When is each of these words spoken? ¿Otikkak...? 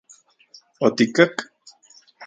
¿Otikkak...? 0.85 1.33